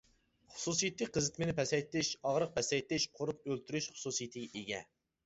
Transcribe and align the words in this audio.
خۇسۇسىيىتى 0.51 1.07
قىزىتمىنى 1.17 1.53
پەسەيتىش، 1.59 2.09
ئاغرىق 2.29 2.55
پەسەيتىش، 2.55 3.05
قۇرت 3.21 3.45
ئۆلتۈرۈش 3.51 3.91
خۇسۇسىيىتىگە 3.93 4.49
ئىگە. 4.63 4.81